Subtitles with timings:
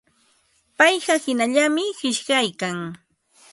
[0.77, 2.77] Payqa hinallami qishyaykan.